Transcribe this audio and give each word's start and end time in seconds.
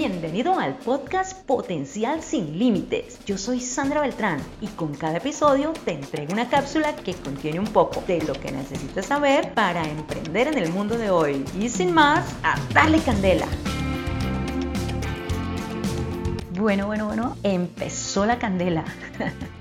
Bienvenido 0.00 0.56
al 0.56 0.76
podcast 0.76 1.44
Potencial 1.44 2.22
sin 2.22 2.56
Límites. 2.56 3.18
Yo 3.26 3.36
soy 3.36 3.60
Sandra 3.60 4.00
Beltrán 4.00 4.38
y 4.60 4.68
con 4.68 4.94
cada 4.94 5.16
episodio 5.16 5.72
te 5.84 5.90
entrego 5.90 6.34
una 6.34 6.48
cápsula 6.48 6.94
que 6.94 7.14
contiene 7.14 7.58
un 7.58 7.66
poco 7.66 8.04
de 8.06 8.22
lo 8.22 8.32
que 8.34 8.52
necesitas 8.52 9.06
saber 9.06 9.52
para 9.54 9.82
emprender 9.82 10.46
en 10.46 10.58
el 10.58 10.70
mundo 10.70 10.96
de 10.96 11.10
hoy. 11.10 11.44
Y 11.58 11.68
sin 11.68 11.92
más, 11.92 12.32
a 12.44 12.54
darle 12.72 13.00
candela. 13.00 13.48
Bueno, 16.52 16.86
bueno, 16.86 17.06
bueno, 17.06 17.36
empezó 17.42 18.24
la 18.24 18.38
candela. 18.38 18.84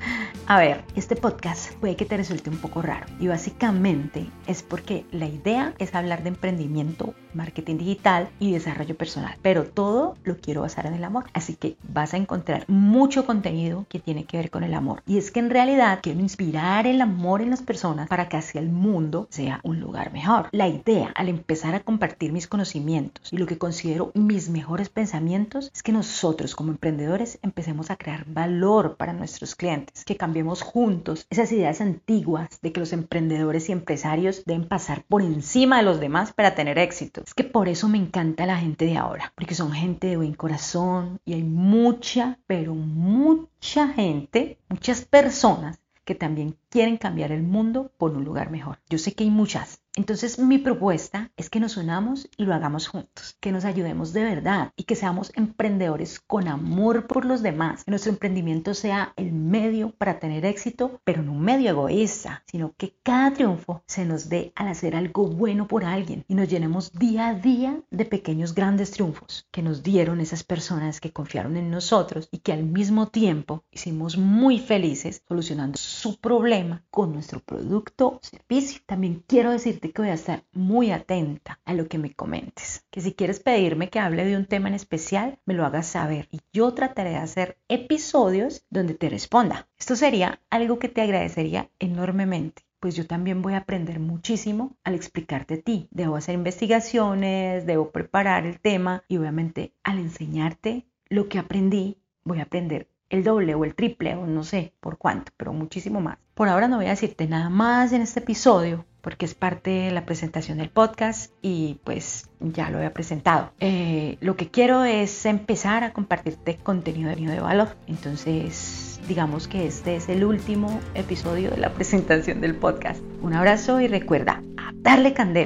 A 0.49 0.59
ver, 0.59 0.85
este 0.95 1.17
podcast 1.17 1.73
puede 1.73 1.97
que 1.97 2.05
te 2.05 2.15
resulte 2.15 2.49
un 2.49 2.55
poco 2.55 2.81
raro 2.81 3.05
y 3.19 3.27
básicamente 3.27 4.29
es 4.47 4.63
porque 4.63 5.05
la 5.11 5.25
idea 5.25 5.73
es 5.77 5.93
hablar 5.93 6.23
de 6.23 6.29
emprendimiento, 6.29 7.13
marketing 7.33 7.75
digital 7.75 8.29
y 8.39 8.53
desarrollo 8.53 8.95
personal, 8.95 9.35
pero 9.41 9.65
todo 9.65 10.15
lo 10.23 10.37
quiero 10.37 10.61
basar 10.61 10.85
en 10.85 10.93
el 10.93 11.03
amor. 11.03 11.25
Así 11.33 11.55
que 11.55 11.75
vas 11.83 12.13
a 12.13 12.17
encontrar 12.17 12.63
mucho 12.69 13.25
contenido 13.25 13.85
que 13.89 13.99
tiene 13.99 14.23
que 14.23 14.37
ver 14.37 14.49
con 14.49 14.63
el 14.63 14.73
amor. 14.73 15.03
Y 15.05 15.17
es 15.17 15.31
que 15.31 15.41
en 15.41 15.49
realidad 15.49 15.99
quiero 16.01 16.21
inspirar 16.21 16.87
el 16.87 17.01
amor 17.01 17.41
en 17.41 17.49
las 17.49 17.61
personas 17.61 18.07
para 18.07 18.29
que 18.29 18.37
así 18.37 18.57
el 18.57 18.69
mundo 18.69 19.27
sea 19.29 19.59
un 19.63 19.81
lugar 19.81 20.13
mejor. 20.13 20.47
La 20.53 20.69
idea 20.69 21.11
al 21.15 21.27
empezar 21.27 21.75
a 21.75 21.81
compartir 21.81 22.31
mis 22.31 22.47
conocimientos 22.47 23.33
y 23.33 23.37
lo 23.37 23.47
que 23.47 23.57
considero 23.57 24.13
mis 24.13 24.47
mejores 24.47 24.87
pensamientos 24.87 25.71
es 25.75 25.83
que 25.83 25.91
nosotros 25.91 26.55
como 26.55 26.71
emprendedores 26.71 27.37
empecemos 27.41 27.91
a 27.91 27.97
crear 27.97 28.23
valor 28.27 28.95
para 28.95 29.11
nuestros 29.11 29.53
clientes, 29.53 30.05
que 30.05 30.15
juntos 30.61 31.25
esas 31.29 31.51
ideas 31.51 31.81
antiguas 31.81 32.59
de 32.61 32.71
que 32.71 32.79
los 32.79 32.93
emprendedores 32.93 33.69
y 33.69 33.71
empresarios 33.71 34.43
deben 34.45 34.67
pasar 34.67 35.03
por 35.07 35.21
encima 35.21 35.77
de 35.77 35.83
los 35.83 35.99
demás 35.99 36.33
para 36.33 36.55
tener 36.55 36.77
éxito. 36.77 37.21
Es 37.25 37.33
que 37.33 37.43
por 37.43 37.69
eso 37.69 37.87
me 37.87 37.97
encanta 37.97 38.45
la 38.45 38.57
gente 38.57 38.85
de 38.85 38.97
ahora, 38.97 39.33
porque 39.35 39.55
son 39.55 39.71
gente 39.71 40.07
de 40.07 40.17
buen 40.17 40.33
corazón 40.33 41.19
y 41.25 41.33
hay 41.33 41.43
mucha, 41.43 42.39
pero 42.47 42.75
mucha 42.75 43.87
gente, 43.89 44.57
muchas 44.69 45.05
personas 45.05 45.79
que 46.07 46.15
también 46.15 46.55
quieren 46.69 46.97
cambiar 46.97 47.33
el 47.33 47.43
mundo 47.43 47.91
por 47.97 48.11
un 48.11 48.23
lugar 48.23 48.49
mejor. 48.49 48.79
Yo 48.89 48.97
sé 48.97 49.13
que 49.13 49.25
hay 49.25 49.29
muchas, 49.29 49.81
entonces 49.97 50.37
mi 50.37 50.59
propuesta 50.59 51.31
es 51.37 51.49
que 51.49 51.59
nos 51.59 51.75
unamos 51.75 52.29
y 52.37 52.45
lo 52.45 52.53
hagamos 52.53 52.87
juntos, 52.87 53.35
que 53.39 53.51
nos 53.51 53.65
ayudemos 53.65 54.13
de 54.13 54.23
verdad 54.23 54.71
y 54.75 54.83
que 54.83 54.95
seamos 54.95 55.31
emprendedores 55.35 56.19
con 56.19 56.47
amor 56.47 57.07
por 57.07 57.25
los 57.25 57.41
demás, 57.41 57.83
que 57.83 57.89
nuestro 57.89 58.11
emprendimiento 58.11 58.75
sea 58.75 59.13
el 59.15 59.31
medio 59.31 59.89
para 59.97 60.19
tener 60.19 60.45
éxito, 60.45 61.01
pero 61.03 61.23
no 61.23 61.31
un 61.31 61.41
medio 61.41 61.71
egoísta, 61.71 62.43
sino 62.45 62.75
que 62.77 62.93
cada 63.01 63.33
triunfo 63.33 63.81
se 63.87 64.05
nos 64.05 64.29
dé 64.29 64.51
al 64.53 64.67
hacer 64.67 64.95
algo 64.95 65.25
bueno 65.25 65.67
por 65.67 65.83
alguien 65.83 66.23
y 66.27 66.35
nos 66.35 66.47
llenemos 66.47 66.93
día 66.93 67.29
a 67.29 67.33
día 67.33 67.81
de 67.89 68.05
pequeños 68.05 68.53
grandes 68.53 68.91
triunfos 68.91 69.47
que 69.51 69.63
nos 69.63 69.81
dieron 69.81 70.19
esas 70.19 70.43
personas 70.43 71.01
que 71.01 71.11
confiaron 71.11 71.57
en 71.57 71.71
nosotros 71.71 72.29
y 72.31 72.37
que 72.37 72.53
al 72.53 72.63
mismo 72.63 73.07
tiempo 73.07 73.63
hicimos 73.71 74.15
muy 74.15 74.59
felices 74.59 75.23
solucionando 75.27 75.79
su 75.79 76.19
problema 76.19 76.83
con 76.91 77.13
nuestro 77.13 77.39
producto 77.39 78.07
o 78.07 78.19
servicio. 78.21 78.81
También 78.85 79.23
quiero 79.25 79.49
decirte 79.49 79.86
que 79.91 80.01
voy 80.01 80.11
a 80.11 80.15
estar 80.15 80.43
muy 80.51 80.91
atenta 80.91 81.59
a 81.65 81.73
lo 81.73 81.87
que 81.87 81.97
me 81.97 82.13
comentes. 82.13 82.85
Que 82.89 83.01
si 83.01 83.13
quieres 83.13 83.39
pedirme 83.39 83.89
que 83.89 83.99
hable 83.99 84.25
de 84.25 84.37
un 84.37 84.45
tema 84.45 84.69
en 84.69 84.75
especial, 84.75 85.39
me 85.45 85.53
lo 85.53 85.65
hagas 85.65 85.87
saber 85.87 86.27
y 86.31 86.39
yo 86.53 86.73
trataré 86.73 87.11
de 87.11 87.17
hacer 87.17 87.57
episodios 87.67 88.65
donde 88.69 88.93
te 88.93 89.09
responda. 89.09 89.67
Esto 89.77 89.95
sería 89.95 90.41
algo 90.49 90.79
que 90.79 90.89
te 90.89 91.01
agradecería 91.01 91.69
enormemente 91.79 92.67
pues 92.79 92.95
yo 92.95 93.07
también 93.07 93.41
voy 93.41 93.53
a 93.53 93.57
aprender 93.57 93.99
muchísimo 93.99 94.77
al 94.83 94.93
explicarte 94.93 95.55
a 95.55 95.61
ti. 95.61 95.87
Debo 95.91 96.15
hacer 96.15 96.35
investigaciones, 96.35 97.65
debo 97.65 97.89
preparar 97.89 98.45
el 98.45 98.59
tema 98.59 99.03
y 99.07 99.17
obviamente 99.17 99.73
al 99.83 99.97
enseñarte 99.97 100.85
lo 101.09 101.27
que 101.27 101.39
aprendí, 101.39 101.97
voy 102.23 102.39
a 102.39 102.43
aprender 102.43 102.87
el 103.09 103.23
doble 103.23 103.55
o 103.55 103.63
el 103.63 103.75
triple 103.75 104.15
o 104.15 104.27
no 104.27 104.43
sé 104.43 104.73
por 104.79 104.97
cuánto, 104.97 105.31
pero 105.37 105.53
muchísimo 105.53 106.01
más. 106.01 106.17
Por 106.33 106.49
ahora 106.49 106.67
no 106.67 106.77
voy 106.77 106.87
a 106.87 106.91
decirte 106.91 107.27
nada 107.27 107.49
más 107.49 107.93
en 107.93 108.01
este 108.01 108.19
episodio 108.19 108.85
porque 109.07 109.25
es 109.25 109.35
parte 109.35 109.69
de 109.69 109.91
la 109.91 110.05
presentación 110.05 110.57
del 110.57 110.69
podcast 110.69 111.31
y 111.41 111.79
pues 111.85 112.29
ya 112.41 112.69
lo 112.69 112.81
he 112.81 112.89
presentado. 112.89 113.53
Eh, 113.61 114.17
lo 114.19 114.35
que 114.35 114.51
quiero 114.51 114.83
es 114.83 115.25
empezar 115.25 115.85
a 115.85 115.93
compartirte 115.93 116.57
contenido 116.57 117.09
de 117.15 117.39
valor. 117.39 117.69
Entonces, 117.87 118.99
digamos 119.07 119.47
que 119.47 119.65
este 119.65 119.95
es 119.95 120.09
el 120.09 120.25
último 120.25 120.81
episodio 120.93 121.51
de 121.51 121.57
la 121.57 121.69
presentación 121.73 122.41
del 122.41 122.55
podcast. 122.55 123.01
Un 123.21 123.33
abrazo 123.33 123.79
y 123.79 123.87
recuerda, 123.87 124.43
a 124.57 124.71
darle 124.73 125.13
candela. 125.13 125.45